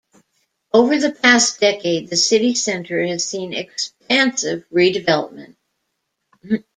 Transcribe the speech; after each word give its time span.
Over 0.73 0.97
the 0.97 1.11
past 1.11 1.59
decade 1.59 2.09
the 2.09 2.17
city 2.17 2.55
Centre 2.55 3.05
has 3.05 3.23
seen 3.23 3.53
expansive 3.53 4.63
redevelopment. 4.73 5.55